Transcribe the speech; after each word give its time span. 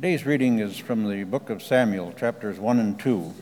Today's 0.00 0.24
reading 0.24 0.60
is 0.60 0.78
from 0.78 1.10
the 1.10 1.24
book 1.24 1.50
of 1.50 1.62
Samuel, 1.62 2.14
chapters 2.18 2.58
1 2.58 2.78
and 2.78 2.98
2. 2.98 3.34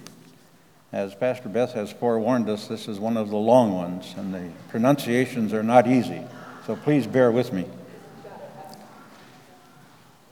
As 0.92 1.14
Pastor 1.14 1.48
Beth 1.48 1.72
has 1.74 1.92
forewarned 1.92 2.50
us, 2.50 2.66
this 2.66 2.88
is 2.88 2.98
one 2.98 3.16
of 3.16 3.30
the 3.30 3.36
long 3.36 3.72
ones, 3.74 4.12
and 4.16 4.34
the 4.34 4.50
pronunciations 4.68 5.52
are 5.52 5.62
not 5.62 5.86
easy, 5.86 6.20
so 6.66 6.74
please 6.74 7.06
bear 7.06 7.30
with 7.30 7.52
me. 7.52 7.64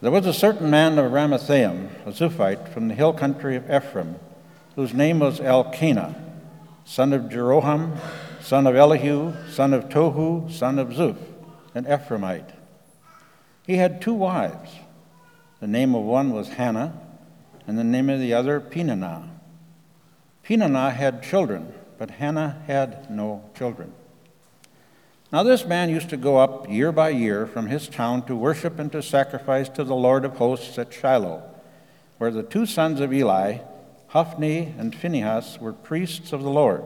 There 0.00 0.10
was 0.10 0.26
a 0.26 0.34
certain 0.34 0.68
man 0.68 0.98
of 0.98 1.12
Ramathaim, 1.12 1.90
a 2.04 2.10
Zuphite 2.10 2.72
from 2.72 2.88
the 2.88 2.94
hill 2.94 3.12
country 3.12 3.54
of 3.54 3.70
Ephraim, 3.70 4.16
whose 4.74 4.92
name 4.92 5.20
was 5.20 5.38
Elkanah, 5.38 6.20
son 6.84 7.12
of 7.12 7.26
Jeroham, 7.26 8.00
son 8.40 8.66
of 8.66 8.74
Elihu, 8.74 9.32
son 9.48 9.72
of 9.72 9.84
Tohu, 9.90 10.50
son 10.50 10.80
of 10.80 10.88
Zuph, 10.88 11.22
an 11.72 11.84
Ephraimite. 11.84 12.50
He 13.64 13.76
had 13.76 14.02
two 14.02 14.14
wives. 14.14 14.70
The 15.60 15.66
name 15.66 15.94
of 15.94 16.02
one 16.02 16.32
was 16.32 16.50
Hannah, 16.50 17.00
and 17.66 17.78
the 17.78 17.84
name 17.84 18.10
of 18.10 18.20
the 18.20 18.34
other 18.34 18.60
Peninnah. 18.60 19.30
Peninnah 20.42 20.90
had 20.90 21.22
children, 21.22 21.72
but 21.98 22.10
Hannah 22.10 22.62
had 22.66 23.10
no 23.10 23.42
children. 23.56 23.92
Now, 25.32 25.42
this 25.42 25.64
man 25.64 25.88
used 25.88 26.10
to 26.10 26.16
go 26.16 26.36
up 26.36 26.68
year 26.70 26.92
by 26.92 27.08
year 27.08 27.46
from 27.46 27.66
his 27.66 27.88
town 27.88 28.26
to 28.26 28.36
worship 28.36 28.78
and 28.78 28.92
to 28.92 29.02
sacrifice 29.02 29.68
to 29.70 29.82
the 29.82 29.94
Lord 29.94 30.24
of 30.24 30.36
hosts 30.36 30.78
at 30.78 30.92
Shiloh, 30.92 31.42
where 32.18 32.30
the 32.30 32.42
two 32.42 32.66
sons 32.66 33.00
of 33.00 33.12
Eli, 33.12 33.58
Hophni 34.08 34.74
and 34.78 34.94
Phinehas, 34.94 35.58
were 35.58 35.72
priests 35.72 36.32
of 36.32 36.42
the 36.42 36.50
Lord. 36.50 36.84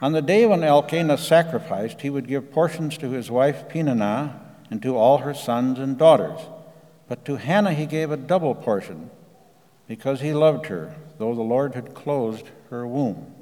On 0.00 0.12
the 0.12 0.22
day 0.22 0.46
when 0.46 0.64
Elkanah 0.64 1.18
sacrificed, 1.18 2.00
he 2.00 2.10
would 2.10 2.26
give 2.26 2.50
portions 2.50 2.96
to 2.98 3.10
his 3.10 3.30
wife 3.30 3.68
Peninnah 3.68 4.40
and 4.70 4.80
to 4.82 4.96
all 4.96 5.18
her 5.18 5.34
sons 5.34 5.78
and 5.78 5.98
daughters. 5.98 6.40
But 7.10 7.24
to 7.24 7.34
Hannah 7.34 7.74
he 7.74 7.86
gave 7.86 8.12
a 8.12 8.16
double 8.16 8.54
portion, 8.54 9.10
because 9.88 10.20
he 10.20 10.32
loved 10.32 10.66
her, 10.66 10.94
though 11.18 11.34
the 11.34 11.42
Lord 11.42 11.74
had 11.74 11.92
closed 11.92 12.48
her 12.70 12.86
womb. 12.86 13.34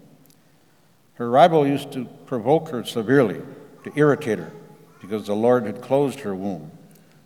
Her 1.17 1.29
rival 1.29 1.67
used 1.67 1.93
to 1.93 2.07
provoke 2.25 2.71
her 2.71 2.83
severely, 2.83 3.43
to 3.85 3.93
irritate 3.95 4.39
her, 4.39 4.53
because 5.03 5.27
the 5.27 5.37
Lord 5.37 5.67
had 5.67 5.83
closed 5.83 6.21
her 6.21 6.35
womb. 6.35 6.71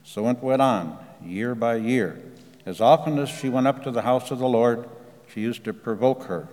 So 0.02 0.28
it 0.30 0.42
went 0.42 0.60
on, 0.60 0.98
year 1.24 1.54
by 1.54 1.76
year. 1.76 2.20
As 2.66 2.80
often 2.80 3.20
as 3.20 3.28
she 3.28 3.48
went 3.48 3.68
up 3.68 3.84
to 3.84 3.92
the 3.92 4.02
house 4.02 4.32
of 4.32 4.40
the 4.40 4.48
Lord, 4.48 4.88
she 5.32 5.42
used 5.42 5.62
to 5.62 5.72
provoke 5.72 6.24
her. 6.24 6.48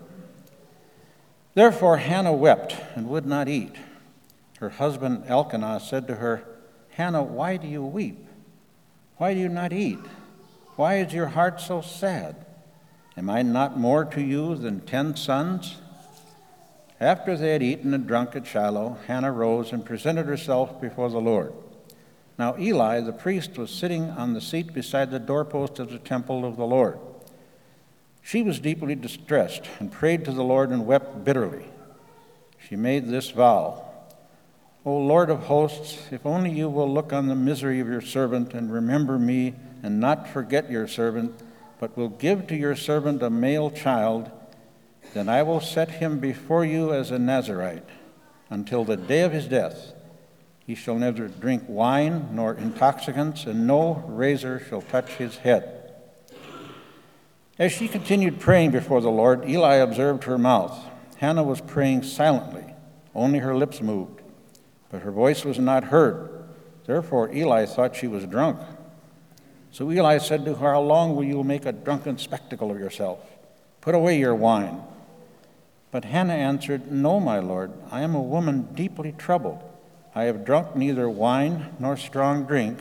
Therefore 1.56 1.98
Hannah 1.98 2.32
wept 2.32 2.76
and 2.94 3.10
would 3.10 3.26
not 3.26 3.48
eat. 3.50 3.76
Her 4.60 4.70
husband 4.70 5.24
Elkanah 5.26 5.80
said 5.80 6.06
to 6.10 6.18
her, 6.18 6.44
Hannah, 6.92 7.24
why 7.24 7.58
do 7.58 7.68
you 7.68 7.84
weep? 7.84 8.28
Why 9.20 9.34
do 9.34 9.40
you 9.42 9.50
not 9.50 9.74
eat? 9.74 10.00
Why 10.78 11.00
is 11.00 11.14
your 11.14 11.28
heart 11.28 11.60
so 11.60 11.82
sad? 11.82 12.38
Am 13.18 13.30
I 13.30 13.42
not 13.42 13.78
more 13.78 14.06
to 14.06 14.22
you 14.22 14.56
than 14.56 14.80
ten 14.80 15.18
sons? 15.18 15.76
After 17.02 17.36
they 17.36 17.52
had 17.52 17.62
eaten 17.62 17.94
and 17.94 18.08
drunk 18.08 18.38
at 18.38 18.48
Shiloh, 18.48 18.98
Hannah 19.08 19.34
rose 19.34 19.74
and 19.74 19.84
presented 19.84 20.28
herself 20.28 20.80
before 20.80 21.10
the 21.10 21.20
Lord. 21.20 21.52
Now 22.38 22.58
Eli, 22.58 23.02
the 23.02 23.12
priest, 23.12 23.58
was 23.58 23.72
sitting 23.72 24.10
on 24.10 24.34
the 24.34 24.40
seat 24.40 24.74
beside 24.74 25.12
the 25.12 25.20
doorpost 25.20 25.80
of 25.80 25.92
the 25.92 26.00
temple 26.00 26.46
of 26.46 26.56
the 26.56 26.66
Lord. 26.66 26.98
She 28.22 28.42
was 28.42 28.62
deeply 28.62 28.96
distressed 28.96 29.66
and 29.80 29.92
prayed 29.92 30.24
to 30.26 30.32
the 30.32 30.46
Lord 30.46 30.70
and 30.70 30.86
wept 30.86 31.26
bitterly. 31.26 31.66
She 32.58 32.78
made 32.78 33.10
this 33.10 33.32
vow 33.32 33.89
O 34.86 34.98
Lord 34.98 35.30
of 35.30 35.44
hosts, 35.44 36.12
if 36.12 36.26
only 36.26 36.52
you 36.52 36.70
will 36.70 36.92
look 36.92 37.12
on 37.12 37.28
the 37.28 37.36
misery 37.36 37.80
of 37.80 37.88
your 37.88 38.02
servant 38.02 38.54
and 38.54 38.72
remember 38.72 39.20
me 39.20 39.56
and 39.84 40.00
not 40.00 40.28
forget 40.28 40.72
your 40.72 40.88
servant, 40.88 41.42
but 41.80 41.98
will 41.98 42.10
give 42.10 42.48
to 42.48 42.56
your 42.56 42.76
servant 42.76 43.22
a 43.22 43.30
male 43.30 43.70
child 43.70 44.32
then 45.14 45.28
I 45.28 45.44
will 45.44 45.62
set 45.62 45.92
him 45.92 46.20
before 46.20 46.64
you 46.64 46.94
as 46.94 47.12
a 47.12 47.20
Nazarite 47.20 47.88
until 48.50 48.84
the 48.84 48.98
day 48.98 49.22
of 49.22 49.32
his 49.32 49.48
death. 49.48 49.94
He 50.66 50.76
shall 50.76 50.96
neither 50.96 51.28
drink 51.28 51.64
wine 51.68 52.30
nor 52.34 52.54
intoxicants, 52.54 53.46
and 53.46 53.66
no 53.66 54.04
razor 54.08 54.60
shall 54.60 54.82
touch 54.82 55.10
his 55.14 55.38
head. 55.38 55.94
As 57.58 57.72
she 57.72 57.88
continued 57.88 58.40
praying 58.40 58.72
before 58.72 59.02
the 59.02 59.10
Lord, 59.10 59.50
Eli 59.50 59.76
observed 59.76 60.26
her 60.26 60.38
mouth. 60.38 60.78
Hannah 61.18 61.44
was 61.44 61.60
praying 61.60 62.04
silently, 62.04 62.66
only 63.16 63.40
her 63.40 63.56
lips 63.56 63.82
moved, 63.82 64.19
but 64.90 65.02
her 65.02 65.12
voice 65.12 65.46
was 65.46 65.60
not 65.60 65.86
heard. 65.86 66.30
Therefore, 66.86 67.32
Eli 67.32 67.66
thought 67.66 67.96
she 67.96 68.08
was 68.08 68.26
drunk. 68.26 68.60
So 69.72 69.92
Eli 69.92 70.18
said 70.18 70.46
to 70.46 70.56
her, 70.56 70.74
How 70.74 70.82
long 70.82 71.16
will 71.16 71.24
you 71.24 71.44
make 71.44 71.66
a 71.66 71.72
drunken 71.72 72.18
spectacle 72.18 72.72
of 72.72 72.80
yourself? 72.80 73.20
Put 73.82 73.96
away 73.96 74.18
your 74.18 74.36
wine. 74.36 74.82
But 75.92 76.06
Hannah 76.06 76.34
answered, 76.34 76.92
No, 76.92 77.20
my 77.20 77.40
lord, 77.40 77.72
I 77.92 78.02
am 78.02 78.16
a 78.16 78.22
woman 78.22 78.74
deeply 78.74 79.14
troubled. 79.18 79.64
I 80.16 80.24
have 80.24 80.46
drunk 80.46 80.76
neither 80.76 81.10
wine 81.10 81.76
nor 81.80 81.96
strong 81.96 82.46
drink, 82.46 82.80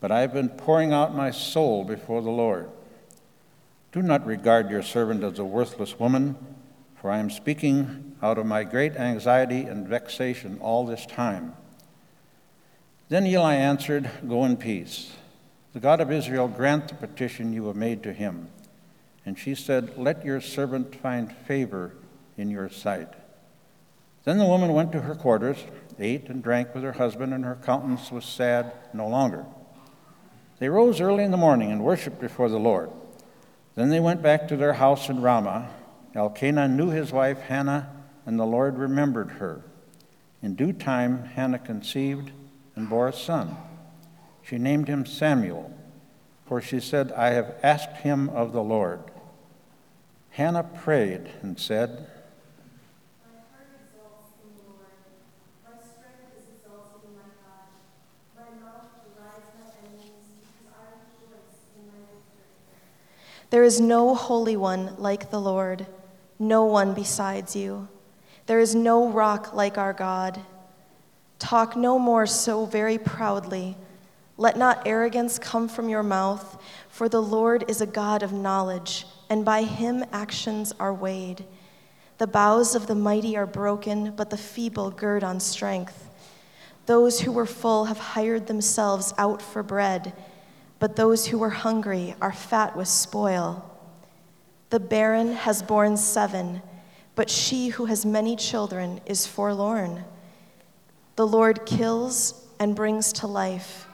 but 0.00 0.10
I 0.10 0.20
have 0.20 0.32
been 0.32 0.48
pouring 0.48 0.92
out 0.92 1.14
my 1.14 1.30
soul 1.30 1.84
before 1.84 2.22
the 2.22 2.30
Lord. 2.30 2.70
Do 3.90 4.02
not 4.02 4.26
regard 4.26 4.70
your 4.70 4.82
servant 4.82 5.22
as 5.22 5.38
a 5.38 5.44
worthless 5.44 5.98
woman, 5.98 6.36
for 6.96 7.10
I 7.10 7.18
am 7.18 7.30
speaking 7.30 8.11
out 8.22 8.38
of 8.38 8.46
my 8.46 8.64
great 8.64 8.96
anxiety 8.96 9.62
and 9.62 9.86
vexation 9.86 10.58
all 10.60 10.86
this 10.86 11.04
time. 11.06 11.54
Then 13.08 13.26
Eli 13.26 13.54
answered, 13.54 14.10
Go 14.26 14.44
in 14.44 14.56
peace. 14.56 15.12
The 15.72 15.80
God 15.80 16.00
of 16.00 16.12
Israel 16.12 16.48
grant 16.48 16.88
the 16.88 16.94
petition 16.94 17.52
you 17.52 17.66
have 17.66 17.76
made 17.76 18.02
to 18.04 18.12
him. 18.12 18.48
And 19.26 19.38
she 19.38 19.54
said, 19.54 19.98
Let 19.98 20.24
your 20.24 20.40
servant 20.40 20.94
find 20.94 21.32
favor 21.32 21.92
in 22.36 22.50
your 22.50 22.68
sight. 22.68 23.08
Then 24.24 24.38
the 24.38 24.46
woman 24.46 24.72
went 24.72 24.92
to 24.92 25.00
her 25.00 25.14
quarters, 25.14 25.58
ate 25.98 26.28
and 26.28 26.42
drank 26.42 26.74
with 26.74 26.84
her 26.84 26.92
husband, 26.92 27.34
and 27.34 27.44
her 27.44 27.58
countenance 27.64 28.10
was 28.12 28.24
sad 28.24 28.72
no 28.94 29.08
longer. 29.08 29.44
They 30.58 30.68
rose 30.68 31.00
early 31.00 31.24
in 31.24 31.32
the 31.32 31.36
morning 31.36 31.72
and 31.72 31.82
worshiped 31.82 32.20
before 32.20 32.48
the 32.48 32.58
Lord. 32.58 32.90
Then 33.74 33.88
they 33.88 34.00
went 34.00 34.22
back 34.22 34.46
to 34.48 34.56
their 34.56 34.74
house 34.74 35.08
in 35.08 35.20
Ramah. 35.20 35.70
Elkanah 36.14 36.68
knew 36.68 36.90
his 36.90 37.10
wife 37.10 37.40
Hannah, 37.40 37.90
and 38.26 38.38
the 38.38 38.46
Lord 38.46 38.78
remembered 38.78 39.32
her. 39.32 39.62
In 40.42 40.54
due 40.54 40.72
time, 40.72 41.24
Hannah 41.24 41.58
conceived 41.58 42.30
and 42.74 42.88
bore 42.88 43.08
a 43.08 43.12
son. 43.12 43.56
She 44.42 44.58
named 44.58 44.88
him 44.88 45.06
Samuel, 45.06 45.72
for 46.46 46.60
she 46.60 46.80
said, 46.80 47.12
I 47.12 47.30
have 47.30 47.54
asked 47.62 47.98
him 47.98 48.28
of 48.30 48.52
the 48.52 48.62
Lord. 48.62 49.00
Hannah 50.30 50.64
prayed 50.64 51.30
and 51.42 51.58
said, 51.58 52.08
There 63.50 63.64
is 63.64 63.82
no 63.82 64.14
holy 64.14 64.56
one 64.56 64.94
like 64.96 65.30
the 65.30 65.38
Lord, 65.38 65.86
no 66.38 66.64
one 66.64 66.94
besides 66.94 67.54
you. 67.54 67.86
There 68.46 68.60
is 68.60 68.74
no 68.74 69.08
rock 69.08 69.54
like 69.54 69.78
our 69.78 69.92
God. 69.92 70.40
Talk 71.38 71.76
no 71.76 71.98
more 71.98 72.26
so 72.26 72.64
very 72.64 72.98
proudly. 72.98 73.76
Let 74.36 74.56
not 74.56 74.86
arrogance 74.86 75.38
come 75.38 75.68
from 75.68 75.88
your 75.88 76.02
mouth, 76.02 76.62
for 76.88 77.08
the 77.08 77.22
Lord 77.22 77.64
is 77.68 77.80
a 77.80 77.86
God 77.86 78.22
of 78.22 78.32
knowledge, 78.32 79.06
and 79.30 79.44
by 79.44 79.62
him 79.62 80.04
actions 80.12 80.72
are 80.80 80.94
weighed. 80.94 81.44
The 82.18 82.26
bows 82.26 82.74
of 82.74 82.86
the 82.86 82.94
mighty 82.94 83.36
are 83.36 83.46
broken, 83.46 84.14
but 84.16 84.30
the 84.30 84.36
feeble 84.36 84.90
gird 84.90 85.24
on 85.24 85.40
strength. 85.40 86.08
Those 86.86 87.20
who 87.20 87.32
were 87.32 87.46
full 87.46 87.86
have 87.86 87.98
hired 87.98 88.46
themselves 88.46 89.14
out 89.18 89.40
for 89.40 89.62
bread 89.62 90.12
but 90.82 90.96
those 90.96 91.28
who 91.28 91.38
were 91.38 91.50
hungry 91.50 92.16
are 92.20 92.32
fat 92.32 92.76
with 92.76 92.88
spoil. 92.88 93.64
The 94.70 94.80
barren 94.80 95.32
has 95.32 95.62
borne 95.62 95.96
seven, 95.96 96.60
but 97.14 97.30
she 97.30 97.68
who 97.68 97.86
has 97.86 98.06
many 98.06 98.36
children 98.36 99.00
is 99.06 99.26
forlorn. 99.26 100.04
The 101.16 101.26
Lord 101.26 101.66
kills 101.66 102.46
and 102.58 102.74
brings 102.74 103.12
to 103.14 103.26
life. 103.26 103.86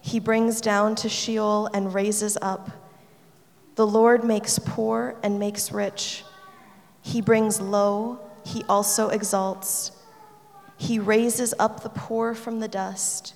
He 0.00 0.18
brings 0.18 0.60
down 0.60 0.94
to 0.96 1.08
Sheol 1.08 1.68
and 1.74 1.92
raises 1.94 2.38
up. 2.40 2.70
The 3.76 3.86
Lord 3.86 4.24
makes 4.24 4.58
poor 4.58 5.16
and 5.22 5.38
makes 5.38 5.72
rich. 5.72 6.24
He 7.02 7.20
brings 7.20 7.60
low, 7.60 8.20
he 8.44 8.64
also 8.68 9.08
exalts. 9.08 9.92
He 10.76 10.98
raises 10.98 11.54
up 11.58 11.82
the 11.82 11.88
poor 11.90 12.34
from 12.34 12.60
the 12.60 12.68
dust 12.68 13.34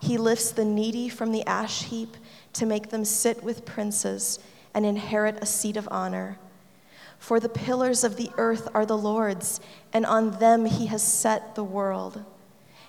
he 0.00 0.16
lifts 0.16 0.50
the 0.52 0.64
needy 0.64 1.08
from 1.08 1.32
the 1.32 1.46
ash 1.46 1.84
heap 1.84 2.16
to 2.54 2.66
make 2.66 2.90
them 2.90 3.04
sit 3.04 3.42
with 3.42 3.64
princes 3.64 4.38
and 4.74 4.86
inherit 4.86 5.38
a 5.42 5.46
seat 5.46 5.76
of 5.76 5.88
honor. 5.90 6.38
For 7.18 7.40
the 7.40 7.48
pillars 7.48 8.04
of 8.04 8.16
the 8.16 8.30
earth 8.38 8.68
are 8.74 8.86
the 8.86 8.96
Lord's, 8.96 9.60
and 9.92 10.06
on 10.06 10.38
them 10.38 10.64
he 10.64 10.86
has 10.86 11.02
set 11.02 11.54
the 11.54 11.64
world. 11.64 12.24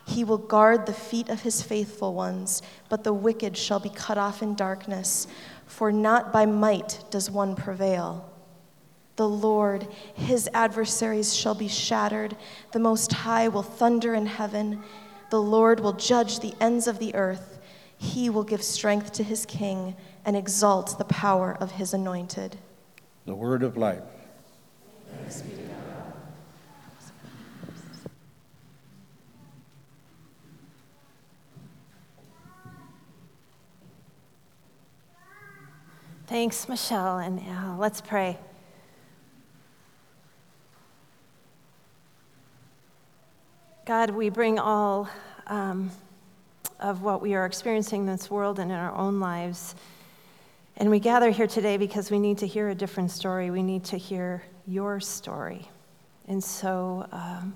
He 0.05 0.23
will 0.23 0.37
guard 0.37 0.85
the 0.85 0.93
feet 0.93 1.29
of 1.29 1.41
his 1.41 1.61
faithful 1.61 2.13
ones, 2.13 2.61
but 2.89 3.03
the 3.03 3.13
wicked 3.13 3.57
shall 3.57 3.79
be 3.79 3.89
cut 3.89 4.17
off 4.17 4.41
in 4.41 4.55
darkness, 4.55 5.27
for 5.65 5.91
not 5.91 6.33
by 6.33 6.45
might 6.45 7.03
does 7.11 7.29
one 7.29 7.55
prevail. 7.55 8.27
The 9.17 9.29
Lord, 9.29 9.87
his 10.13 10.49
adversaries 10.53 11.35
shall 11.35 11.53
be 11.53 11.67
shattered. 11.67 12.37
The 12.71 12.79
Most 12.79 13.11
High 13.11 13.49
will 13.49 13.63
thunder 13.63 14.15
in 14.15 14.25
heaven. 14.25 14.81
The 15.29 15.41
Lord 15.41 15.81
will 15.81 15.93
judge 15.93 16.39
the 16.39 16.53
ends 16.61 16.87
of 16.87 16.99
the 16.99 17.13
earth. 17.13 17.59
He 17.97 18.29
will 18.29 18.45
give 18.45 18.63
strength 18.63 19.11
to 19.13 19.23
his 19.23 19.45
king 19.45 19.95
and 20.23 20.37
exalt 20.37 20.97
the 20.97 21.05
power 21.05 21.57
of 21.59 21.71
his 21.71 21.93
anointed. 21.93 22.57
The 23.25 23.35
word 23.35 23.61
of 23.61 23.75
life. 23.75 24.03
Thanks, 36.29 36.69
Michelle 36.69 37.17
and 37.17 37.41
Al. 37.47 37.77
Let's 37.77 38.01
pray. 38.01 38.37
God, 43.85 44.11
we 44.11 44.29
bring 44.29 44.59
all 44.59 45.09
um, 45.47 45.89
of 46.79 47.01
what 47.01 47.19
we 47.19 47.33
are 47.33 47.47
experiencing 47.47 48.01
in 48.01 48.05
this 48.05 48.29
world 48.29 48.59
and 48.59 48.71
in 48.71 48.77
our 48.77 48.95
own 48.95 49.19
lives. 49.19 49.73
And 50.77 50.91
we 50.91 50.99
gather 50.99 51.31
here 51.31 51.47
today 51.47 51.77
because 51.77 52.11
we 52.11 52.19
need 52.19 52.37
to 52.37 52.47
hear 52.47 52.69
a 52.69 52.75
different 52.75 53.09
story. 53.09 53.49
We 53.49 53.63
need 53.63 53.83
to 53.85 53.97
hear 53.97 54.43
your 54.69 54.99
story. 54.99 55.67
And 56.27 56.43
so 56.43 57.07
um, 57.11 57.55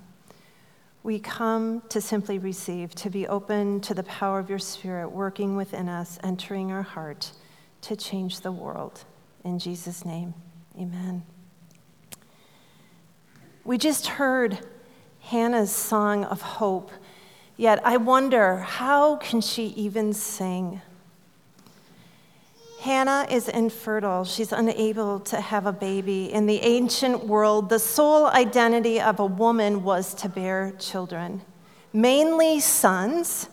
we 1.04 1.20
come 1.20 1.84
to 1.90 2.02
simply 2.02 2.40
receive, 2.40 2.96
to 2.96 3.10
be 3.10 3.28
open 3.28 3.82
to 3.82 3.94
the 3.94 4.04
power 4.04 4.40
of 4.40 4.50
your 4.50 4.60
Spirit 4.60 5.10
working 5.10 5.56
within 5.56 5.88
us, 5.88 6.18
entering 6.24 6.72
our 6.72 6.82
heart 6.82 7.32
to 7.82 7.96
change 7.96 8.40
the 8.40 8.52
world. 8.52 9.04
In 9.44 9.60
Jesus' 9.60 10.06
name, 10.06 10.34
amen. 10.80 11.24
We 13.64 13.78
just 13.78 14.08
heard 14.08 14.60
Hannah's 15.20 15.72
song 15.72 16.24
of 16.26 16.42
hope, 16.42 16.92
yet 17.58 17.86
I 17.86 17.98
wonder 17.98 18.58
how 18.58 19.18
can 19.18 19.40
she 19.42 19.68
even 19.68 20.14
sing? 20.14 20.82
Hannah 22.84 23.26
is 23.30 23.48
infertile. 23.48 24.26
She's 24.26 24.52
unable 24.52 25.22
to 25.22 25.40
have 25.40 25.66
a 25.66 25.72
baby. 25.72 26.34
In 26.34 26.48
the 26.48 26.60
ancient 26.60 27.26
world, 27.26 27.70
the 27.70 27.80
sole 27.80 28.26
identity 28.26 29.00
of 29.00 29.22
a 29.22 29.26
woman 29.26 29.86
was 29.86 30.14
to 30.16 30.28
bear 30.28 30.74
children, 30.80 31.44
mainly 31.94 32.60
sons, 32.60 33.48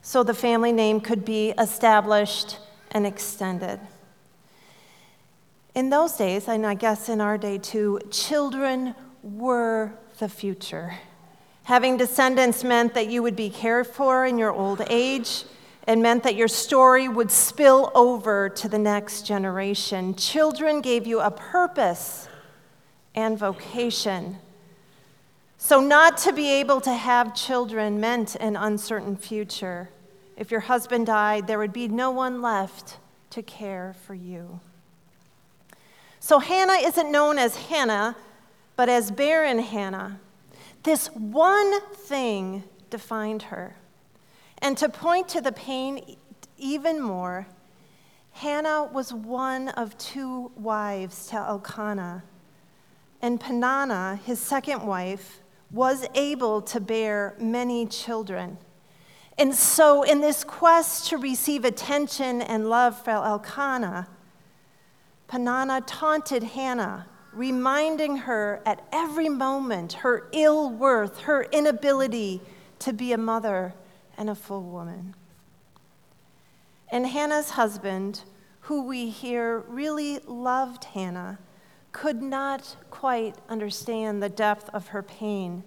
so 0.00 0.22
the 0.22 0.32
family 0.32 0.72
name 0.72 1.02
could 1.02 1.26
be 1.26 1.50
established 1.58 2.56
and 2.92 3.06
extended. 3.06 3.80
In 5.74 5.90
those 5.90 6.14
days, 6.14 6.48
and 6.48 6.66
I 6.66 6.72
guess 6.72 7.10
in 7.10 7.20
our 7.20 7.36
day 7.36 7.58
too, 7.58 8.00
children 8.10 8.94
were 9.22 9.92
the 10.20 10.28
future. 10.30 10.94
Having 11.64 11.98
descendants 11.98 12.64
meant 12.64 12.94
that 12.94 13.08
you 13.08 13.22
would 13.22 13.36
be 13.36 13.50
cared 13.50 13.88
for 13.88 14.24
in 14.24 14.38
your 14.38 14.52
old 14.52 14.80
age. 14.88 15.44
It 15.86 15.96
meant 15.96 16.22
that 16.22 16.34
your 16.34 16.48
story 16.48 17.08
would 17.08 17.30
spill 17.30 17.90
over 17.94 18.48
to 18.48 18.68
the 18.68 18.78
next 18.78 19.26
generation. 19.26 20.14
Children 20.14 20.80
gave 20.80 21.06
you 21.06 21.20
a 21.20 21.30
purpose 21.30 22.28
and 23.14 23.38
vocation. 23.38 24.38
So, 25.58 25.80
not 25.80 26.16
to 26.18 26.32
be 26.32 26.50
able 26.52 26.80
to 26.82 26.94
have 26.94 27.34
children 27.34 28.00
meant 28.00 28.34
an 28.36 28.56
uncertain 28.56 29.16
future. 29.16 29.90
If 30.36 30.50
your 30.50 30.60
husband 30.60 31.06
died, 31.06 31.46
there 31.46 31.58
would 31.58 31.72
be 31.72 31.88
no 31.88 32.10
one 32.10 32.40
left 32.40 32.98
to 33.30 33.42
care 33.42 33.94
for 34.06 34.14
you. 34.14 34.60
So 36.20 36.38
Hannah 36.38 36.74
isn't 36.74 37.10
known 37.10 37.38
as 37.38 37.56
Hannah, 37.56 38.14
but 38.76 38.88
as 38.88 39.10
barren 39.10 39.58
Hannah. 39.58 40.20
This 40.82 41.06
one 41.08 41.80
thing 41.94 42.64
defined 42.90 43.44
her. 43.44 43.76
And 44.62 44.76
to 44.78 44.88
point 44.88 45.28
to 45.30 45.40
the 45.40 45.52
pain 45.52 46.16
even 46.58 47.00
more, 47.00 47.46
Hannah 48.32 48.84
was 48.84 49.12
one 49.12 49.68
of 49.70 49.96
two 49.98 50.50
wives 50.56 51.26
to 51.28 51.36
Elkanah. 51.36 52.22
And 53.22 53.40
Peninnah, 53.40 54.20
his 54.24 54.38
second 54.38 54.86
wife, 54.86 55.40
was 55.70 56.06
able 56.14 56.62
to 56.62 56.80
bear 56.80 57.34
many 57.38 57.86
children. 57.86 58.58
And 59.38 59.54
so, 59.54 60.02
in 60.02 60.20
this 60.20 60.44
quest 60.44 61.08
to 61.08 61.16
receive 61.16 61.64
attention 61.64 62.42
and 62.42 62.68
love 62.68 63.02
from 63.02 63.24
Elkanah, 63.24 64.08
Peninnah 65.28 65.82
taunted 65.82 66.42
Hannah, 66.42 67.06
reminding 67.32 68.16
her 68.18 68.60
at 68.66 68.86
every 68.92 69.28
moment 69.28 69.94
her 69.94 70.28
ill 70.32 70.68
worth, 70.70 71.20
her 71.20 71.44
inability 71.44 72.40
to 72.80 72.92
be 72.92 73.12
a 73.12 73.18
mother 73.18 73.74
and 74.20 74.30
a 74.30 74.34
full 74.36 74.62
woman. 74.62 75.14
And 76.92 77.06
Hannah's 77.06 77.50
husband, 77.50 78.22
who 78.60 78.84
we 78.84 79.08
hear 79.08 79.60
really 79.60 80.20
loved 80.26 80.84
Hannah, 80.84 81.38
could 81.90 82.22
not 82.22 82.76
quite 82.90 83.34
understand 83.48 84.22
the 84.22 84.28
depth 84.28 84.68
of 84.74 84.88
her 84.88 85.02
pain. 85.02 85.64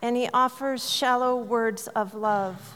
And 0.00 0.16
he 0.16 0.28
offers 0.32 0.90
shallow 0.90 1.36
words 1.36 1.86
of 1.88 2.14
love 2.14 2.74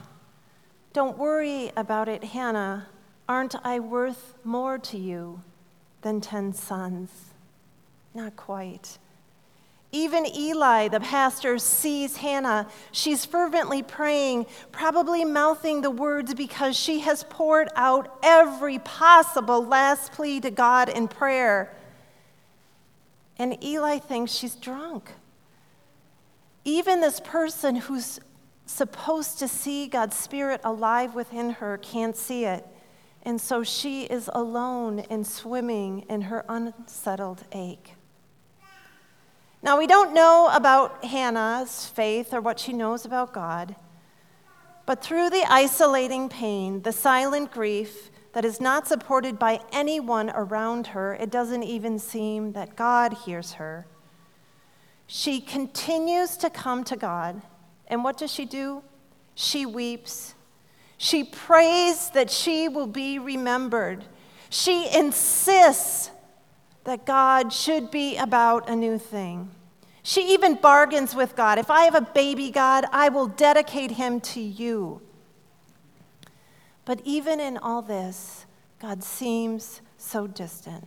don't 0.92 1.16
worry 1.16 1.70
about 1.76 2.08
it, 2.08 2.24
Hannah. 2.24 2.88
Aren't 3.28 3.54
I 3.64 3.78
worth 3.78 4.34
more 4.42 4.76
to 4.78 4.98
you 4.98 5.40
than 6.02 6.20
ten 6.20 6.52
sons? 6.52 7.10
Not 8.12 8.34
quite. 8.34 8.98
Even 9.92 10.24
Eli, 10.24 10.86
the 10.86 11.00
pastor, 11.00 11.58
sees 11.58 12.18
Hannah. 12.18 12.68
She's 12.92 13.24
fervently 13.24 13.82
praying, 13.82 14.46
probably 14.70 15.24
mouthing 15.24 15.80
the 15.80 15.90
words 15.90 16.32
because 16.32 16.76
she 16.76 17.00
has 17.00 17.24
poured 17.24 17.68
out 17.74 18.18
every 18.22 18.78
possible 18.78 19.64
last 19.64 20.12
plea 20.12 20.40
to 20.40 20.50
God 20.50 20.88
in 20.88 21.08
prayer. 21.08 21.74
And 23.36 23.62
Eli 23.64 23.98
thinks 23.98 24.30
she's 24.30 24.54
drunk. 24.54 25.10
Even 26.64 27.00
this 27.00 27.18
person 27.18 27.74
who's 27.74 28.20
supposed 28.66 29.40
to 29.40 29.48
see 29.48 29.88
God's 29.88 30.16
Spirit 30.16 30.60
alive 30.62 31.16
within 31.16 31.50
her 31.50 31.78
can't 31.78 32.16
see 32.16 32.44
it. 32.44 32.64
And 33.22 33.40
so 33.40 33.64
she 33.64 34.04
is 34.04 34.30
alone 34.32 35.00
and 35.10 35.26
swimming 35.26 36.06
in 36.08 36.22
her 36.22 36.44
unsettled 36.48 37.42
ache. 37.52 37.94
Now, 39.62 39.78
we 39.78 39.86
don't 39.86 40.14
know 40.14 40.50
about 40.52 41.04
Hannah's 41.04 41.86
faith 41.86 42.32
or 42.32 42.40
what 42.40 42.58
she 42.58 42.72
knows 42.72 43.04
about 43.04 43.32
God, 43.32 43.76
but 44.86 45.02
through 45.02 45.30
the 45.30 45.44
isolating 45.48 46.28
pain, 46.28 46.82
the 46.82 46.92
silent 46.92 47.52
grief 47.52 48.10
that 48.32 48.44
is 48.44 48.60
not 48.60 48.88
supported 48.88 49.38
by 49.38 49.60
anyone 49.72 50.30
around 50.30 50.88
her, 50.88 51.14
it 51.14 51.30
doesn't 51.30 51.64
even 51.64 51.98
seem 51.98 52.52
that 52.52 52.76
God 52.76 53.12
hears 53.12 53.54
her. 53.54 53.86
She 55.06 55.40
continues 55.40 56.36
to 56.38 56.48
come 56.48 56.84
to 56.84 56.96
God 56.96 57.42
and 57.90 58.04
what 58.04 58.16
does 58.16 58.32
she 58.32 58.46
do? 58.46 58.82
She 59.34 59.66
weeps. 59.66 60.34
She 60.96 61.24
prays 61.24 62.10
that 62.10 62.30
she 62.30 62.68
will 62.68 62.86
be 62.86 63.18
remembered. 63.18 64.04
She 64.48 64.88
insists 64.96 66.10
that 66.84 67.04
God 67.04 67.52
should 67.52 67.90
be 67.90 68.16
about 68.16 68.68
a 68.68 68.76
new 68.76 68.98
thing. 68.98 69.50
She 70.02 70.32
even 70.32 70.54
bargains 70.54 71.14
with 71.14 71.36
God. 71.36 71.58
If 71.58 71.70
I 71.70 71.84
have 71.84 71.94
a 71.94 72.00
baby, 72.00 72.50
God, 72.50 72.86
I 72.90 73.10
will 73.10 73.26
dedicate 73.26 73.92
him 73.92 74.20
to 74.20 74.40
you. 74.40 75.02
But 76.84 77.00
even 77.04 77.38
in 77.38 77.58
all 77.58 77.82
this, 77.82 78.46
God 78.80 79.04
seems 79.04 79.82
so 79.98 80.26
distant. 80.26 80.86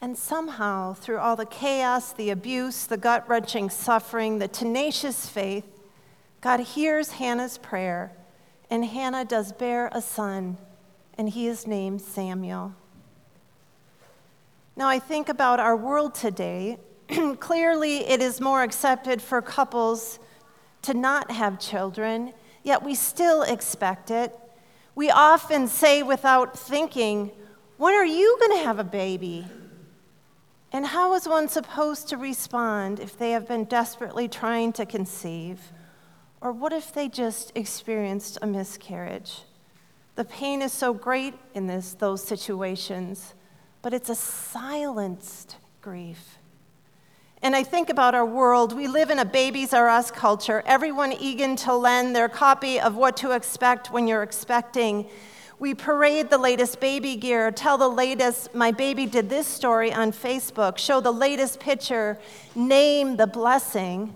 And 0.00 0.16
somehow, 0.16 0.94
through 0.94 1.18
all 1.18 1.36
the 1.36 1.44
chaos, 1.44 2.12
the 2.12 2.30
abuse, 2.30 2.86
the 2.86 2.96
gut 2.96 3.28
wrenching 3.28 3.68
suffering, 3.68 4.38
the 4.38 4.48
tenacious 4.48 5.28
faith, 5.28 5.66
God 6.40 6.60
hears 6.60 7.12
Hannah's 7.12 7.58
prayer, 7.58 8.12
and 8.70 8.84
Hannah 8.84 9.24
does 9.24 9.52
bear 9.52 9.90
a 9.92 10.00
son, 10.00 10.56
and 11.16 11.28
he 11.28 11.48
is 11.48 11.66
named 11.66 12.00
Samuel. 12.00 12.74
Now, 14.78 14.88
I 14.88 15.00
think 15.00 15.28
about 15.28 15.58
our 15.58 15.76
world 15.76 16.14
today. 16.14 16.78
Clearly, 17.40 18.06
it 18.08 18.22
is 18.22 18.40
more 18.40 18.62
accepted 18.62 19.20
for 19.20 19.42
couples 19.42 20.20
to 20.82 20.94
not 20.94 21.32
have 21.32 21.58
children, 21.58 22.32
yet 22.62 22.84
we 22.84 22.94
still 22.94 23.42
expect 23.42 24.12
it. 24.12 24.38
We 24.94 25.10
often 25.10 25.66
say 25.66 26.04
without 26.04 26.56
thinking, 26.56 27.32
When 27.76 27.92
are 27.92 28.06
you 28.06 28.36
going 28.38 28.60
to 28.60 28.64
have 28.64 28.78
a 28.78 28.84
baby? 28.84 29.48
And 30.70 30.86
how 30.86 31.12
is 31.14 31.26
one 31.26 31.48
supposed 31.48 32.06
to 32.10 32.16
respond 32.16 33.00
if 33.00 33.18
they 33.18 33.32
have 33.32 33.48
been 33.48 33.64
desperately 33.64 34.28
trying 34.28 34.72
to 34.74 34.86
conceive? 34.86 35.72
Or 36.40 36.52
what 36.52 36.72
if 36.72 36.94
they 36.94 37.08
just 37.08 37.50
experienced 37.56 38.38
a 38.42 38.46
miscarriage? 38.46 39.40
The 40.14 40.24
pain 40.24 40.62
is 40.62 40.72
so 40.72 40.94
great 40.94 41.34
in 41.52 41.66
this, 41.66 41.94
those 41.94 42.22
situations, 42.22 43.34
but 43.82 43.94
it's 43.94 44.10
a 44.10 44.14
silenced 44.14 45.56
grief. 45.80 46.38
And 47.40 47.54
I 47.54 47.62
think 47.62 47.88
about 47.88 48.14
our 48.14 48.26
world. 48.26 48.72
We 48.72 48.88
live 48.88 49.10
in 49.10 49.20
a 49.20 49.24
babies 49.24 49.72
are 49.72 49.88
us 49.88 50.10
culture, 50.10 50.62
everyone 50.66 51.12
eager 51.12 51.54
to 51.56 51.74
lend 51.74 52.16
their 52.16 52.28
copy 52.28 52.80
of 52.80 52.96
what 52.96 53.16
to 53.18 53.30
expect 53.30 53.92
when 53.92 54.08
you're 54.08 54.24
expecting. 54.24 55.06
We 55.60 55.74
parade 55.74 56.30
the 56.30 56.38
latest 56.38 56.80
baby 56.80 57.16
gear, 57.16 57.50
tell 57.50 57.78
the 57.78 57.88
latest, 57.88 58.54
my 58.54 58.70
baby 58.70 59.06
did 59.06 59.28
this 59.28 59.46
story 59.46 59.92
on 59.92 60.12
Facebook, 60.12 60.78
show 60.78 61.00
the 61.00 61.12
latest 61.12 61.60
picture, 61.60 62.18
name 62.54 63.16
the 63.16 63.26
blessing. 63.26 64.14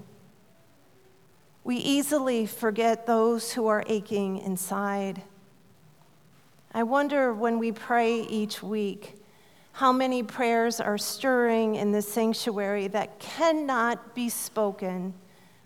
We 1.64 1.76
easily 1.76 2.46
forget 2.46 3.06
those 3.06 3.52
who 3.52 3.68
are 3.68 3.84
aching 3.86 4.38
inside. 4.38 5.22
I 6.74 6.82
wonder 6.82 7.32
when 7.32 7.58
we 7.58 7.70
pray 7.70 8.22
each 8.22 8.62
week 8.62 9.21
how 9.72 9.92
many 9.92 10.22
prayers 10.22 10.80
are 10.80 10.98
stirring 10.98 11.76
in 11.76 11.92
the 11.92 12.02
sanctuary 12.02 12.88
that 12.88 13.18
cannot 13.18 14.14
be 14.14 14.28
spoken 14.28 15.14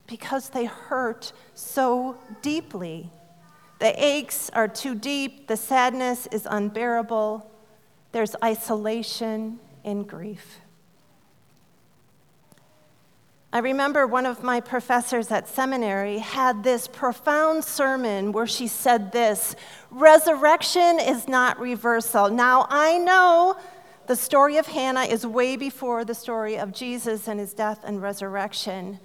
because 0.07 0.51
they 0.51 0.65
hurt 0.67 1.33
so 1.55 2.17
deeply. 2.41 3.11
The 3.81 3.93
aches 4.03 4.49
are 4.51 4.69
too 4.69 4.95
deep, 4.95 5.49
the 5.49 5.57
sadness 5.57 6.29
is 6.31 6.47
unbearable, 6.49 7.51
there's 8.13 8.37
isolation 8.43 9.59
and 9.85 10.07
grief. 10.07 10.61
I 13.53 13.61
remember 13.61 14.07
one 14.07 14.27
of 14.27 14.43
my 14.43 14.61
professors 14.61 15.31
at 15.31 15.49
seminary 15.49 16.19
had 16.19 16.63
this 16.63 16.87
profound 16.87 17.65
sermon 17.65 18.33
where 18.33 18.47
she 18.47 18.67
said 18.67 19.13
this 19.13 19.57
Resurrection 19.91 21.01
is 21.01 21.27
not 21.27 21.59
reversal. 21.59 22.29
Now, 22.29 22.67
I 22.69 22.99
know 22.99 23.57
the 24.07 24.17
story 24.17 24.57
of 24.57 24.67
Hannah 24.67 25.05
is 25.05 25.27
way 25.27 25.57
before 25.57 26.05
the 26.05 26.15
story 26.15 26.59
of 26.59 26.73
Jesus 26.73 27.29
and 27.29 27.41
his 27.41 27.55
death 27.55 27.81
and 27.85 28.03
resurrection, 28.03 29.01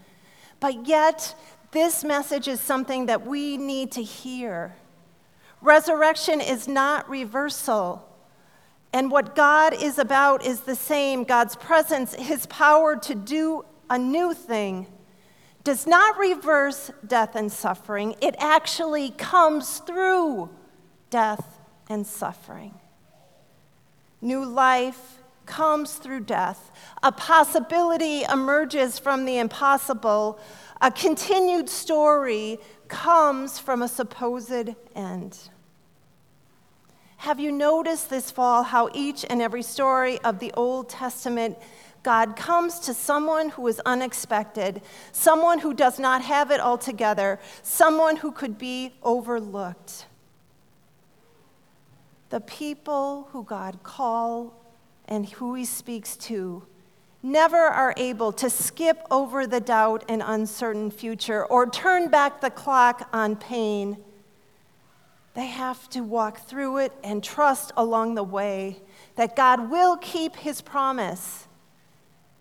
but 0.59 0.87
yet, 0.87 1.35
this 1.71 2.03
message 2.03 2.47
is 2.47 2.59
something 2.59 3.05
that 3.05 3.25
we 3.25 3.57
need 3.57 3.91
to 3.93 4.03
hear. 4.03 4.75
Resurrection 5.61 6.41
is 6.41 6.67
not 6.67 7.09
reversal. 7.09 8.07
And 8.93 9.09
what 9.09 9.35
God 9.35 9.73
is 9.73 9.97
about 9.97 10.45
is 10.45 10.61
the 10.61 10.75
same 10.75 11.23
God's 11.23 11.55
presence, 11.55 12.13
His 12.13 12.45
power 12.47 12.97
to 12.97 13.15
do 13.15 13.63
a 13.89 13.97
new 13.97 14.33
thing 14.33 14.87
does 15.63 15.85
not 15.85 16.17
reverse 16.17 16.91
death 17.05 17.35
and 17.35 17.51
suffering, 17.51 18.15
it 18.21 18.35
actually 18.39 19.11
comes 19.11 19.79
through 19.79 20.49
death 21.09 21.59
and 21.87 22.05
suffering. 22.05 22.80
New 24.21 24.45
life 24.45 25.17
comes 25.45 25.95
through 25.95 26.21
death. 26.21 26.71
A 27.03 27.11
possibility 27.11 28.23
emerges 28.23 28.99
from 28.99 29.25
the 29.25 29.39
impossible. 29.39 30.39
A 30.81 30.91
continued 30.91 31.69
story 31.69 32.59
comes 32.87 33.59
from 33.59 33.81
a 33.81 33.87
supposed 33.87 34.69
end. 34.95 35.37
Have 37.17 37.39
you 37.39 37.51
noticed 37.51 38.09
this 38.09 38.31
fall 38.31 38.63
how 38.63 38.89
each 38.93 39.25
and 39.29 39.41
every 39.41 39.61
story 39.61 40.19
of 40.19 40.39
the 40.39 40.51
Old 40.53 40.89
Testament 40.89 41.57
God 42.03 42.35
comes 42.35 42.79
to 42.79 42.95
someone 42.95 43.49
who 43.49 43.67
is 43.67 43.79
unexpected, 43.85 44.81
someone 45.11 45.59
who 45.59 45.73
does 45.73 45.99
not 45.99 46.23
have 46.23 46.49
it 46.49 46.59
all 46.59 46.77
together, 46.77 47.39
someone 47.61 48.15
who 48.17 48.31
could 48.31 48.57
be 48.57 48.95
overlooked. 49.03 50.07
The 52.31 52.39
people 52.39 53.27
who 53.31 53.43
God 53.43 53.83
call 53.83 54.53
and 55.05 55.27
who 55.27 55.53
he 55.53 55.65
speaks 55.65 56.15
to 56.17 56.63
never 57.21 57.57
are 57.57 57.93
able 57.97 58.31
to 58.31 58.49
skip 58.49 59.05
over 59.11 59.45
the 59.45 59.59
doubt 59.59 60.05
and 60.07 60.23
uncertain 60.25 60.91
future 60.91 61.45
or 61.45 61.69
turn 61.69 62.07
back 62.07 62.39
the 62.39 62.49
clock 62.49 63.09
on 63.11 63.35
pain. 63.35 63.97
They 65.33 65.47
have 65.47 65.89
to 65.89 66.01
walk 66.01 66.47
through 66.47 66.77
it 66.77 66.93
and 67.03 67.21
trust 67.21 67.73
along 67.75 68.15
the 68.15 68.23
way 68.23 68.81
that 69.17 69.35
God 69.35 69.69
will 69.69 69.97
keep 69.97 70.37
his 70.37 70.61
promise 70.61 71.49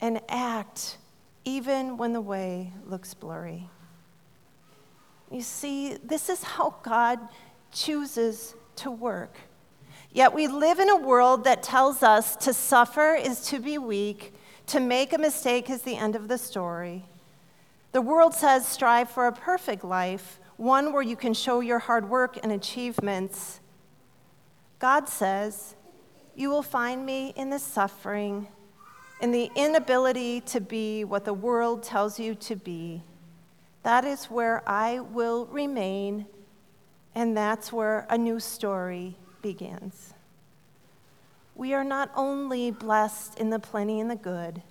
and 0.00 0.20
act 0.28 0.98
even 1.44 1.96
when 1.96 2.12
the 2.12 2.20
way 2.20 2.72
looks 2.86 3.12
blurry. 3.12 3.68
You 5.32 5.42
see, 5.42 5.96
this 5.96 6.28
is 6.28 6.44
how 6.44 6.76
God 6.84 7.18
chooses 7.72 8.54
to 8.76 8.90
work. 8.92 9.34
Yet 10.12 10.34
we 10.34 10.48
live 10.48 10.80
in 10.80 10.88
a 10.88 10.96
world 10.96 11.44
that 11.44 11.62
tells 11.62 12.02
us 12.02 12.36
to 12.36 12.52
suffer 12.52 13.14
is 13.14 13.42
to 13.46 13.60
be 13.60 13.78
weak, 13.78 14.34
to 14.66 14.80
make 14.80 15.12
a 15.12 15.18
mistake 15.18 15.70
is 15.70 15.82
the 15.82 15.96
end 15.96 16.16
of 16.16 16.28
the 16.28 16.38
story. 16.38 17.04
The 17.92 18.00
world 18.00 18.34
says 18.34 18.66
strive 18.66 19.10
for 19.10 19.26
a 19.26 19.32
perfect 19.32 19.84
life, 19.84 20.40
one 20.56 20.92
where 20.92 21.02
you 21.02 21.16
can 21.16 21.34
show 21.34 21.60
your 21.60 21.78
hard 21.78 22.08
work 22.08 22.38
and 22.42 22.52
achievements. 22.52 23.60
God 24.78 25.08
says, 25.08 25.74
You 26.34 26.50
will 26.50 26.62
find 26.62 27.06
me 27.06 27.32
in 27.36 27.50
the 27.50 27.58
suffering 27.58 28.48
in 29.20 29.32
the 29.32 29.50
inability 29.54 30.40
to 30.40 30.60
be 30.60 31.04
what 31.04 31.24
the 31.24 31.34
world 31.34 31.82
tells 31.82 32.18
you 32.18 32.34
to 32.34 32.56
be, 32.56 33.02
that 33.82 34.04
is 34.04 34.26
where 34.26 34.62
I 34.66 35.00
will 35.00 35.46
remain, 35.46 36.26
and 37.14 37.36
that's 37.36 37.72
where 37.72 38.06
a 38.08 38.16
new 38.16 38.40
story 38.40 39.16
begins. 39.42 40.14
We 41.54 41.74
are 41.74 41.84
not 41.84 42.10
only 42.14 42.70
blessed 42.70 43.38
in 43.38 43.50
the 43.50 43.58
plenty 43.58 44.00
and 44.00 44.10
the 44.10 44.16
good, 44.16 44.62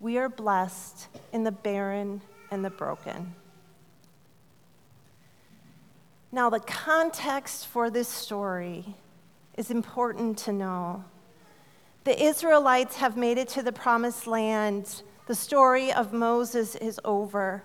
we 0.00 0.18
are 0.18 0.28
blessed 0.28 1.08
in 1.32 1.44
the 1.44 1.52
barren 1.52 2.22
and 2.50 2.64
the 2.64 2.70
broken. 2.70 3.34
Now, 6.30 6.50
the 6.50 6.60
context 6.60 7.66
for 7.66 7.88
this 7.88 8.08
story 8.08 8.84
is 9.56 9.70
important 9.70 10.38
to 10.38 10.52
know. 10.52 11.04
The 12.04 12.22
Israelites 12.22 12.96
have 12.96 13.16
made 13.16 13.38
it 13.38 13.48
to 13.50 13.62
the 13.62 13.72
promised 13.72 14.26
land. 14.26 15.02
The 15.26 15.34
story 15.34 15.92
of 15.92 16.12
Moses 16.12 16.74
is 16.76 17.00
over. 17.04 17.64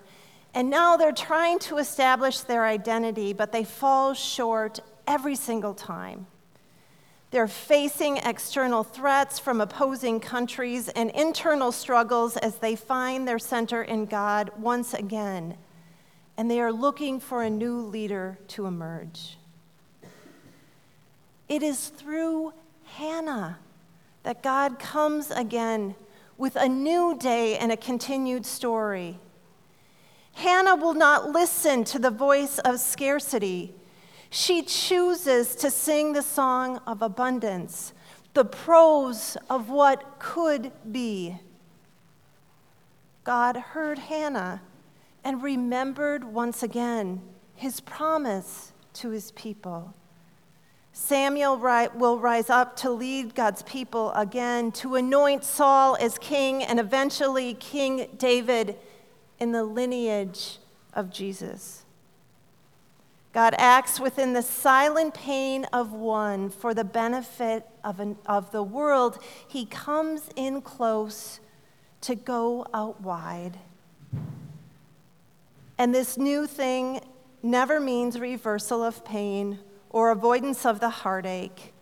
And 0.54 0.70
now 0.70 0.96
they're 0.96 1.12
trying 1.12 1.58
to 1.60 1.78
establish 1.78 2.40
their 2.40 2.64
identity, 2.64 3.32
but 3.32 3.52
they 3.52 3.64
fall 3.64 4.14
short 4.14 4.80
every 5.06 5.36
single 5.36 5.74
time. 5.74 6.26
They're 7.30 7.48
facing 7.48 8.18
external 8.18 8.84
threats 8.84 9.40
from 9.40 9.60
opposing 9.60 10.20
countries 10.20 10.88
and 10.88 11.10
internal 11.10 11.72
struggles 11.72 12.36
as 12.36 12.56
they 12.56 12.76
find 12.76 13.26
their 13.26 13.40
center 13.40 13.82
in 13.82 14.06
God 14.06 14.52
once 14.56 14.94
again. 14.94 15.56
And 16.36 16.48
they 16.48 16.60
are 16.60 16.72
looking 16.72 17.18
for 17.18 17.42
a 17.42 17.50
new 17.50 17.80
leader 17.80 18.38
to 18.48 18.66
emerge. 18.66 19.36
It 21.48 21.62
is 21.62 21.88
through 21.88 22.52
Hannah 22.84 23.58
that 24.22 24.42
God 24.42 24.78
comes 24.78 25.30
again 25.30 25.94
with 26.38 26.56
a 26.56 26.68
new 26.68 27.16
day 27.18 27.58
and 27.58 27.70
a 27.70 27.76
continued 27.76 28.46
story. 28.46 29.18
Hannah 30.34 30.76
will 30.76 30.94
not 30.94 31.30
listen 31.30 31.84
to 31.84 31.98
the 31.98 32.10
voice 32.10 32.58
of 32.60 32.80
scarcity. 32.80 33.74
She 34.30 34.62
chooses 34.62 35.54
to 35.56 35.70
sing 35.70 36.12
the 36.12 36.22
song 36.22 36.78
of 36.86 37.02
abundance, 37.02 37.92
the 38.34 38.44
prose 38.44 39.36
of 39.48 39.68
what 39.68 40.18
could 40.18 40.72
be. 40.90 41.38
God 43.22 43.56
heard 43.56 43.98
Hannah 43.98 44.62
and 45.22 45.42
remembered 45.42 46.24
once 46.24 46.62
again 46.62 47.22
his 47.54 47.80
promise 47.80 48.72
to 48.94 49.10
his 49.10 49.32
people. 49.32 49.94
Samuel 50.92 51.58
will 51.58 52.20
rise 52.20 52.50
up 52.50 52.76
to 52.76 52.90
lead 52.90 53.34
God's 53.34 53.62
people 53.62 54.12
again, 54.12 54.70
to 54.72 54.94
anoint 54.94 55.42
Saul 55.42 55.96
as 55.98 56.18
king, 56.18 56.62
and 56.62 56.78
eventually 56.78 57.54
King 57.54 58.08
David 58.16 58.76
in 59.40 59.50
the 59.50 59.64
lineage 59.64 60.58
of 60.92 61.10
Jesus. 61.10 61.83
God 63.34 63.56
acts 63.58 63.98
within 63.98 64.32
the 64.32 64.42
silent 64.42 65.12
pain 65.12 65.64
of 65.72 65.92
one 65.92 66.50
for 66.50 66.72
the 66.72 66.84
benefit 66.84 67.66
of, 67.82 67.98
an, 67.98 68.16
of 68.26 68.52
the 68.52 68.62
world. 68.62 69.20
He 69.48 69.66
comes 69.66 70.30
in 70.36 70.62
close 70.62 71.40
to 72.02 72.14
go 72.14 72.64
out 72.72 73.00
wide. 73.00 73.58
And 75.76 75.92
this 75.92 76.16
new 76.16 76.46
thing 76.46 77.00
never 77.42 77.80
means 77.80 78.20
reversal 78.20 78.84
of 78.84 79.04
pain 79.04 79.58
or 79.90 80.12
avoidance 80.12 80.64
of 80.64 80.78
the 80.78 80.90
heartache. 80.90 81.74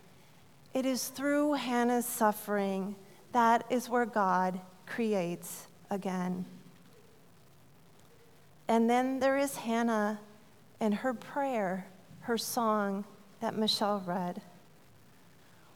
It 0.73 0.87
is 0.87 1.09
through 1.09 1.53
Hannah's 1.53 2.07
suffering 2.07 2.95
that 3.31 3.63
is 3.69 3.89
where 3.89 4.07
God 4.07 4.59
creates 4.87 5.67
again. 5.91 6.45
And 8.67 8.89
then 8.89 9.19
there 9.19 9.37
is 9.37 9.57
Hannah 9.57 10.19
and 10.83 10.95
her 10.95 11.13
prayer, 11.13 11.85
her 12.19 12.37
song 12.37 13.05
that 13.39 13.57
Michelle 13.57 14.03
read. 14.05 14.41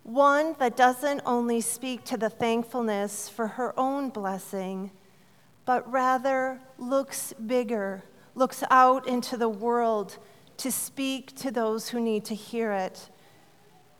One 0.04 0.54
that 0.60 0.76
doesn't 0.76 1.22
only 1.26 1.62
speak 1.62 2.04
to 2.06 2.18
the 2.18 2.30
thankfulness 2.30 3.30
for 3.30 3.48
her 3.48 3.74
own 3.80 4.10
blessing, 4.10 4.92
but 5.64 5.90
rather 5.90 6.60
looks 6.78 7.32
bigger, 7.32 8.04
looks 8.36 8.66
out 8.70 9.08
into 9.08 9.38
the 9.38 9.48
world 9.48 10.18
to 10.58 10.74
speak 10.74 11.34
to 11.38 11.52
those 11.52 11.88
who 11.88 12.02
need 12.02 12.26
to 12.26 12.36
hear 12.36 12.74
it. 12.74 13.10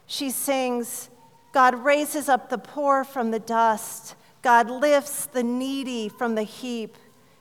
She 0.08 0.30
sings, 0.30 1.10
God 1.54 1.86
raises 1.86 2.28
up 2.28 2.50
the 2.50 2.58
poor 2.58 3.06
from 3.06 3.32
the 3.32 3.40
dust, 3.40 4.16
God 4.42 4.70
lifts 4.70 5.26
the 5.26 5.44
needy 5.44 6.10
from 6.10 6.36
the 6.36 6.44
heap 6.44 6.98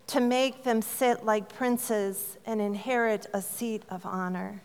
to 0.09 0.21
make 0.21 0.63
them 0.63 0.81
sit 0.81 1.25
like 1.25 1.53
princes 1.53 2.39
and 2.47 2.61
inherit 2.61 3.27
a 3.33 3.43
seat 3.43 3.83
of 3.89 4.07
honor. 4.07 4.63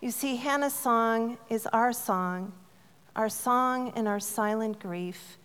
You 0.00 0.10
see, 0.10 0.36
Hannah's 0.36 0.72
song 0.72 1.38
is 1.48 1.66
our 1.68 1.92
song, 1.92 2.52
our 3.14 3.28
song 3.28 3.92
in 3.94 4.06
our 4.06 4.18
silent 4.18 4.80
grief, 4.80 5.36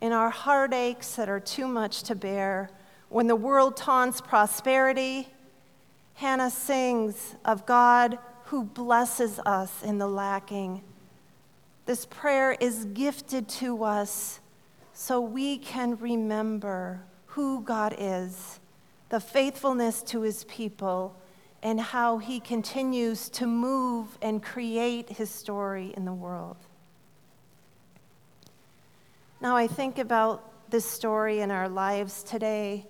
in 0.00 0.12
our 0.12 0.30
heartaches 0.30 1.16
that 1.16 1.28
are 1.28 1.40
too 1.40 1.66
much 1.66 2.02
to 2.04 2.14
bear. 2.14 2.70
When 3.08 3.26
the 3.26 3.36
world 3.36 3.76
taunts 3.76 4.20
prosperity, 4.20 5.28
Hannah 6.14 6.50
sings 6.50 7.36
of 7.44 7.64
God 7.64 8.18
who 8.44 8.64
blesses 8.64 9.40
us 9.40 9.82
in 9.82 9.98
the 9.98 10.08
lacking. 10.08 10.82
This 11.86 12.06
prayer 12.06 12.52
is 12.52 12.84
gifted 12.86 13.48
to 13.48 13.82
us 13.82 14.40
so 14.92 15.20
we 15.20 15.58
can 15.58 15.96
remember 15.96 17.00
who 17.38 17.60
God 17.60 17.94
is, 17.96 18.58
the 19.10 19.20
faithfulness 19.20 20.02
to 20.02 20.22
his 20.22 20.42
people 20.46 21.14
and 21.62 21.80
how 21.80 22.18
he 22.18 22.40
continues 22.40 23.28
to 23.28 23.46
move 23.46 24.18
and 24.20 24.42
create 24.42 25.08
his 25.08 25.30
story 25.30 25.94
in 25.96 26.04
the 26.04 26.12
world. 26.12 26.56
Now, 29.40 29.56
I 29.56 29.68
think 29.68 30.00
about 30.00 30.68
this 30.68 30.84
story 30.84 31.38
in 31.38 31.52
our 31.52 31.68
lives 31.68 32.24
today 32.24 32.86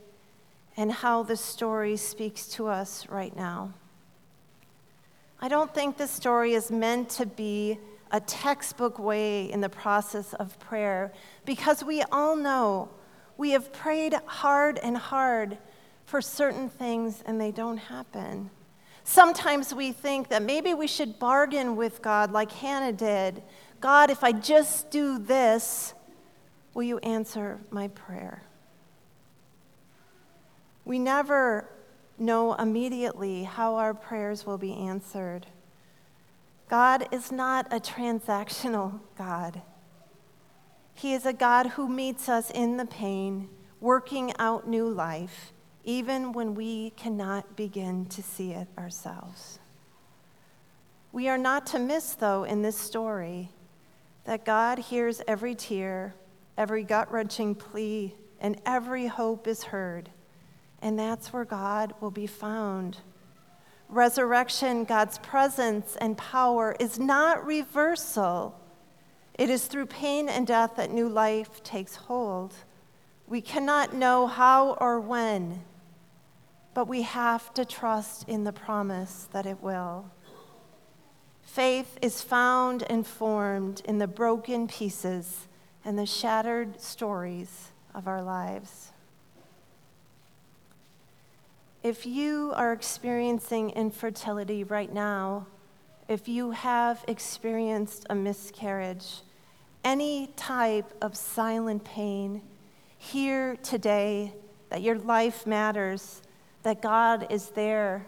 and 0.78 0.90
how 0.92 1.24
this 1.24 1.42
story 1.42 1.98
speaks 1.98 2.46
to 2.54 2.68
us 2.68 3.06
right 3.10 3.36
now. 3.36 3.74
I 5.42 5.48
don't 5.48 5.74
think 5.74 5.98
this 5.98 6.10
story 6.10 6.54
is 6.54 6.70
meant 6.70 7.10
to 7.10 7.26
be 7.26 7.76
a 8.10 8.20
textbook 8.20 8.98
way 8.98 9.52
in 9.52 9.60
the 9.60 9.68
process 9.68 10.32
of 10.32 10.58
prayer 10.58 11.12
because 11.44 11.84
we 11.84 12.02
all 12.10 12.34
know 12.34 12.88
we 13.38 13.52
have 13.52 13.72
prayed 13.72 14.14
hard 14.26 14.78
and 14.82 14.96
hard 14.96 15.56
for 16.04 16.20
certain 16.20 16.68
things 16.68 17.22
and 17.24 17.40
they 17.40 17.52
don't 17.52 17.78
happen. 17.78 18.50
Sometimes 19.04 19.72
we 19.72 19.92
think 19.92 20.28
that 20.28 20.42
maybe 20.42 20.74
we 20.74 20.86
should 20.86 21.18
bargain 21.18 21.76
with 21.76 22.02
God 22.02 22.32
like 22.32 22.52
Hannah 22.52 22.92
did. 22.92 23.42
God, 23.80 24.10
if 24.10 24.22
I 24.22 24.32
just 24.32 24.90
do 24.90 25.18
this, 25.18 25.94
will 26.74 26.82
you 26.82 26.98
answer 26.98 27.60
my 27.70 27.88
prayer? 27.88 28.42
We 30.84 30.98
never 30.98 31.68
know 32.18 32.54
immediately 32.54 33.44
how 33.44 33.76
our 33.76 33.94
prayers 33.94 34.44
will 34.44 34.58
be 34.58 34.74
answered. 34.74 35.46
God 36.68 37.08
is 37.12 37.30
not 37.30 37.72
a 37.72 37.78
transactional 37.78 39.00
God. 39.16 39.62
He 40.98 41.14
is 41.14 41.24
a 41.24 41.32
God 41.32 41.68
who 41.68 41.88
meets 41.88 42.28
us 42.28 42.50
in 42.50 42.76
the 42.76 42.84
pain, 42.84 43.48
working 43.80 44.32
out 44.38 44.66
new 44.66 44.88
life 44.88 45.52
even 45.84 46.32
when 46.32 46.54
we 46.54 46.90
cannot 46.90 47.56
begin 47.56 48.04
to 48.04 48.22
see 48.22 48.50
it 48.50 48.68
ourselves. 48.76 49.58
We 51.12 51.28
are 51.28 51.38
not 51.38 51.66
to 51.68 51.78
miss, 51.78 52.12
though, 52.14 52.44
in 52.44 52.60
this 52.60 52.76
story, 52.76 53.50
that 54.24 54.44
God 54.44 54.78
hears 54.78 55.22
every 55.26 55.54
tear, 55.54 56.14
every 56.58 56.82
gut 56.82 57.10
wrenching 57.10 57.54
plea, 57.54 58.14
and 58.38 58.60
every 58.66 59.06
hope 59.06 59.46
is 59.46 59.62
heard. 59.62 60.10
And 60.82 60.98
that's 60.98 61.32
where 61.32 61.46
God 61.46 61.94
will 62.00 62.10
be 62.10 62.26
found. 62.26 62.98
Resurrection, 63.88 64.84
God's 64.84 65.18
presence 65.20 65.96
and 66.00 66.18
power, 66.18 66.76
is 66.78 66.98
not 66.98 67.46
reversal. 67.46 68.60
It 69.38 69.50
is 69.50 69.66
through 69.66 69.86
pain 69.86 70.28
and 70.28 70.44
death 70.46 70.72
that 70.76 70.90
new 70.90 71.08
life 71.08 71.62
takes 71.62 71.94
hold. 71.94 72.54
We 73.28 73.40
cannot 73.40 73.94
know 73.94 74.26
how 74.26 74.72
or 74.80 75.00
when, 75.00 75.62
but 76.74 76.88
we 76.88 77.02
have 77.02 77.54
to 77.54 77.64
trust 77.64 78.28
in 78.28 78.42
the 78.42 78.52
promise 78.52 79.28
that 79.32 79.46
it 79.46 79.62
will. 79.62 80.10
Faith 81.42 81.98
is 82.02 82.20
found 82.20 82.82
and 82.90 83.06
formed 83.06 83.80
in 83.84 83.98
the 83.98 84.08
broken 84.08 84.66
pieces 84.66 85.46
and 85.84 85.96
the 85.96 86.04
shattered 86.04 86.80
stories 86.80 87.70
of 87.94 88.08
our 88.08 88.22
lives. 88.22 88.90
If 91.84 92.06
you 92.06 92.52
are 92.56 92.72
experiencing 92.72 93.70
infertility 93.70 94.64
right 94.64 94.92
now, 94.92 95.46
if 96.08 96.26
you 96.26 96.50
have 96.50 97.04
experienced 97.06 98.04
a 98.10 98.14
miscarriage, 98.14 99.22
any 99.84 100.28
type 100.36 100.92
of 101.00 101.16
silent 101.16 101.84
pain, 101.84 102.42
hear 102.98 103.56
today 103.56 104.32
that 104.70 104.82
your 104.82 104.98
life 104.98 105.46
matters 105.46 106.22
that 106.62 106.82
God 106.82 107.26
is 107.30 107.50
there. 107.50 108.06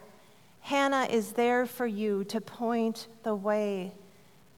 Hannah 0.61 1.07
is 1.11 1.33
there 1.33 1.67
for 1.67 1.87
you 1.87 2.25
to 2.25 2.41
point 2.41 3.09
the 3.23 3.35
way, 3.35 3.93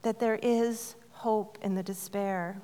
that 0.03 0.19
there 0.19 0.39
is 0.43 0.97
hope 1.11 1.59
in 1.63 1.75
the 1.75 1.83
despair. 1.83 2.61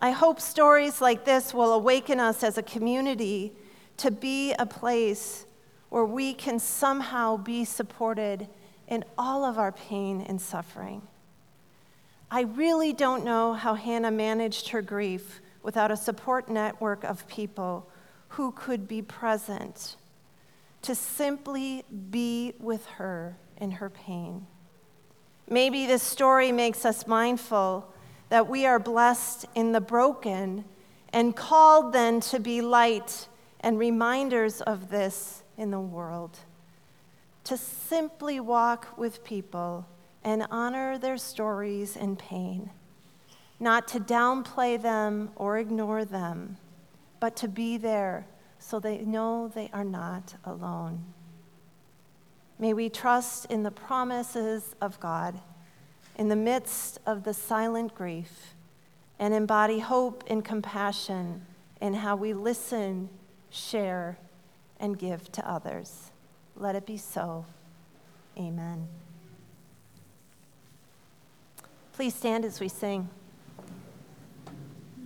I 0.00 0.10
hope 0.10 0.40
stories 0.40 1.00
like 1.00 1.24
this 1.24 1.54
will 1.54 1.72
awaken 1.72 2.20
us 2.20 2.42
as 2.42 2.58
a 2.58 2.62
community 2.62 3.52
to 3.96 4.10
be 4.10 4.52
a 4.58 4.66
place 4.66 5.46
where 5.88 6.04
we 6.04 6.34
can 6.34 6.58
somehow 6.58 7.38
be 7.38 7.64
supported 7.64 8.46
in 8.88 9.04
all 9.16 9.44
of 9.44 9.58
our 9.58 9.72
pain 9.72 10.20
and 10.20 10.40
suffering. 10.40 11.00
I 12.30 12.42
really 12.42 12.92
don't 12.92 13.24
know 13.24 13.52
how 13.52 13.74
Hannah 13.74 14.10
managed 14.10 14.70
her 14.70 14.82
grief 14.82 15.40
without 15.62 15.90
a 15.90 15.96
support 15.96 16.48
network 16.48 17.04
of 17.04 17.26
people 17.28 17.88
who 18.30 18.52
could 18.52 18.88
be 18.88 19.02
present 19.02 19.96
to 20.82 20.94
simply 20.94 21.84
be 22.10 22.54
with 22.58 22.84
her 22.86 23.36
in 23.56 23.72
her 23.72 23.90
pain. 23.90 24.46
Maybe 25.48 25.86
this 25.86 26.02
story 26.02 26.50
makes 26.50 26.84
us 26.84 27.06
mindful 27.06 27.92
that 28.28 28.48
we 28.48 28.66
are 28.66 28.78
blessed 28.78 29.46
in 29.54 29.72
the 29.72 29.80
broken 29.80 30.64
and 31.12 31.34
called 31.34 31.92
then 31.92 32.20
to 32.20 32.40
be 32.40 32.60
light 32.60 33.28
and 33.60 33.78
reminders 33.78 34.60
of 34.60 34.90
this 34.90 35.42
in 35.56 35.70
the 35.70 35.80
world. 35.80 36.38
To 37.44 37.56
simply 37.56 38.40
walk 38.40 38.98
with 38.98 39.24
people 39.24 39.86
and 40.24 40.46
honor 40.50 40.98
their 40.98 41.16
stories 41.16 41.96
and 41.96 42.18
pain, 42.18 42.70
not 43.60 43.88
to 43.88 44.00
downplay 44.00 44.80
them 44.80 45.30
or 45.36 45.58
ignore 45.58 46.04
them, 46.04 46.56
but 47.20 47.36
to 47.36 47.48
be 47.48 47.76
there 47.76 48.26
so 48.58 48.80
they 48.80 48.98
know 48.98 49.48
they 49.48 49.70
are 49.72 49.84
not 49.84 50.34
alone. 50.44 51.04
May 52.58 52.72
we 52.72 52.88
trust 52.88 53.46
in 53.46 53.62
the 53.62 53.70
promises 53.70 54.74
of 54.80 54.98
God 54.98 55.40
in 56.16 56.28
the 56.28 56.36
midst 56.36 56.98
of 57.06 57.24
the 57.24 57.34
silent 57.34 57.94
grief 57.94 58.54
and 59.18 59.34
embody 59.34 59.78
hope 59.78 60.24
and 60.28 60.44
compassion 60.44 61.44
in 61.80 61.94
how 61.94 62.16
we 62.16 62.32
listen, 62.32 63.08
share, 63.50 64.18
and 64.80 64.98
give 64.98 65.30
to 65.32 65.48
others. 65.48 66.10
Let 66.56 66.74
it 66.74 66.86
be 66.86 66.96
so. 66.96 67.44
Amen. 68.38 68.88
Please 71.96 72.14
stand 72.14 72.44
as 72.44 72.60
we 72.60 72.68
sing. 72.68 73.08